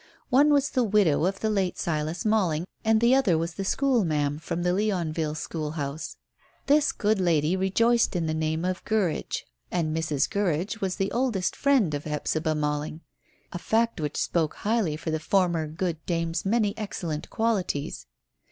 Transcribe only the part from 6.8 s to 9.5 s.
good lady rejoiced in the name of Gurridge,